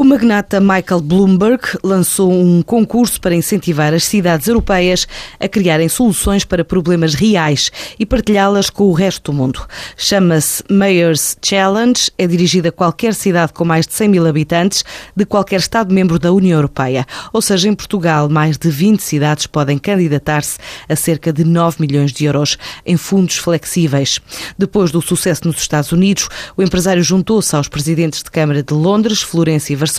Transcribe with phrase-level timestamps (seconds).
[0.00, 5.06] O magnata Michael Bloomberg lançou um concurso para incentivar as cidades europeias
[5.38, 9.60] a criarem soluções para problemas reais e partilhá-las com o resto do mundo.
[9.98, 15.26] Chama-se Mayor's Challenge, é dirigida a qualquer cidade com mais de 100 mil habitantes de
[15.26, 17.04] qualquer Estado-membro da União Europeia.
[17.30, 20.56] Ou seja, em Portugal, mais de 20 cidades podem candidatar-se
[20.88, 22.56] a cerca de 9 milhões de euros
[22.86, 24.18] em fundos flexíveis.
[24.56, 26.26] Depois do sucesso nos Estados Unidos,
[26.56, 29.89] o empresário juntou-se aos presidentes de Câmara de Londres, Florença e Varsóvia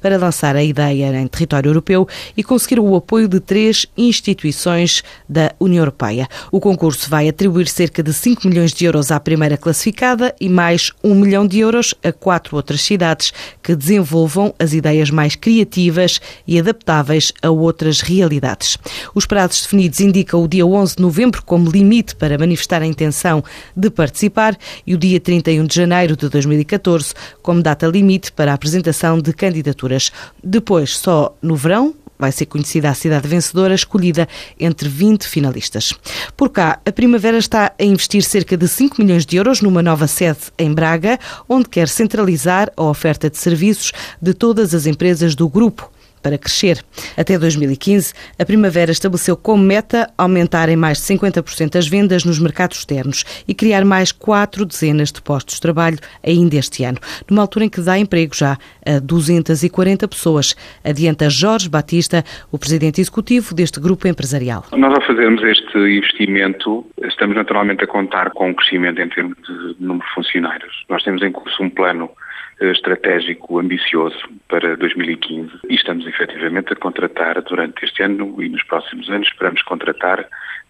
[0.00, 5.52] para lançar a ideia em território europeu e conseguir o apoio de três instituições da
[5.60, 6.28] União Europeia.
[6.50, 10.92] O concurso vai atribuir cerca de 5 milhões de euros à primeira classificada e mais
[11.02, 13.32] 1 milhão de euros a quatro outras cidades
[13.62, 18.78] que desenvolvam as ideias mais criativas e adaptáveis a outras realidades.
[19.14, 23.42] Os prazos definidos indicam o dia 11 de novembro como limite para manifestar a intenção
[23.76, 24.56] de participar
[24.86, 29.32] e o dia 31 de janeiro de 2014 como data limite para a apresentação de
[29.32, 30.10] candidaturas.
[30.42, 35.94] Depois, só no verão, vai ser conhecida a cidade vencedora, escolhida entre 20 finalistas.
[36.36, 40.06] Por cá, a Primavera está a investir cerca de 5 milhões de euros numa nova
[40.06, 45.48] sede em Braga, onde quer centralizar a oferta de serviços de todas as empresas do
[45.48, 45.90] grupo
[46.22, 46.82] para crescer.
[47.16, 52.38] Até 2015, a Primavera estabeleceu como meta aumentar em mais de 50% as vendas nos
[52.38, 56.98] mercados externos e criar mais quatro dezenas de postos de trabalho ainda este ano,
[57.30, 63.00] numa altura em que dá emprego já a 240 pessoas, adianta Jorge Batista, o presidente
[63.00, 64.64] executivo deste grupo empresarial.
[64.76, 69.76] Nós, ao fazermos este investimento, estamos naturalmente a contar com um crescimento em termos de
[69.78, 70.84] número de funcionários.
[70.88, 72.10] Nós temos em curso um plano
[72.60, 79.08] estratégico ambicioso para 2015 e estamos efetivamente a contratar durante este ano e nos próximos
[79.08, 80.28] anos esperamos contratar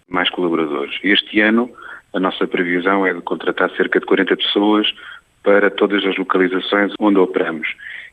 [0.09, 0.99] mais colaboradores.
[1.03, 1.71] Este ano
[2.15, 4.93] a nossa previsão é de contratar cerca de 40 pessoas
[5.43, 7.69] para todas as localizações onde operamos.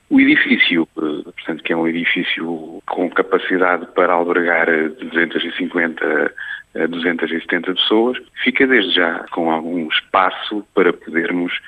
[0.09, 4.67] O edifício, eh, portanto, que é um edifício com capacidade para albergar
[4.99, 6.33] 250
[6.75, 11.59] a 270 pessoas, fica desde já com algum espaço para podermos eh,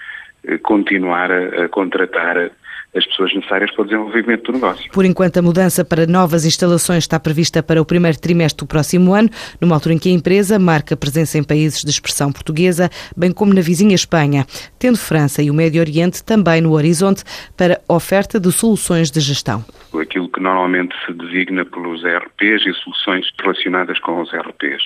[0.63, 2.51] continuar a, a contratar
[2.95, 4.91] as pessoas necessárias para o desenvolvimento do negócio.
[4.91, 9.13] Por enquanto, a mudança para novas instalações está prevista para o primeiro trimestre do próximo
[9.13, 9.29] ano,
[9.61, 13.53] numa altura em que a empresa marca presença em países de expressão portuguesa, bem como
[13.53, 14.45] na vizinha Espanha,
[14.79, 17.23] tendo França e o Médio Oriente também no horizonte
[17.55, 19.63] para oferta de soluções de gestão.
[19.99, 24.83] Aquilo que normalmente se designa pelos ERPs e soluções relacionadas com os ERPs.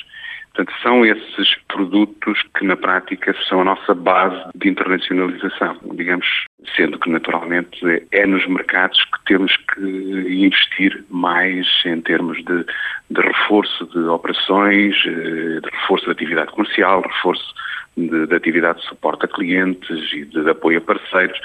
[0.54, 6.28] Portanto, são esses produtos que na prática são a nossa base de internacionalização, digamos,
[6.76, 12.66] sendo que naturalmente é nos mercados que temos que investir mais em termos de,
[13.10, 17.54] de reforço de operações, eh, de reforço de atividade comercial, reforço
[17.96, 21.40] de, de atividade de suporte a clientes e de, de apoio a parceiros.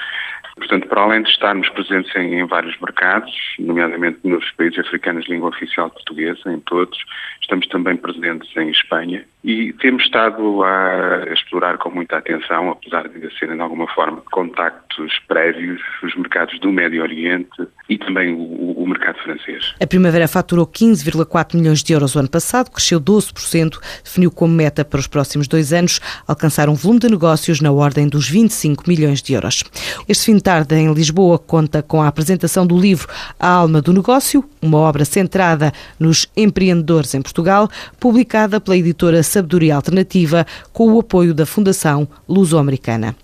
[0.57, 5.31] Portanto, para além de estarmos presentes em, em, vários mercados, nomeadamente nos países africanos de
[5.31, 6.97] língua oficial portuguesa, em todos,
[7.41, 13.39] estamos também presentes em Espanha e temos estado a explorar com muita atenção, apesar de
[13.39, 18.87] serem de alguma forma contactos prévios, os mercados do Médio Oriente e também o, o
[18.87, 19.75] mercado francês.
[19.81, 24.83] A Primavera faturou 15,4 milhões de euros o ano passado, cresceu 12%, definiu como meta
[24.83, 29.21] para os próximos dois anos alcançar um volume de negócios na ordem dos 25 milhões
[29.21, 29.63] de euros.
[30.09, 33.07] Este fim de tarde em Lisboa conta com a apresentação do livro
[33.39, 39.75] A Alma do Negócio, uma obra centrada nos empreendedores em Portugal, publicada pela editora Sabedoria
[39.75, 43.15] Alternativa com o apoio da Fundação Luso-Americana.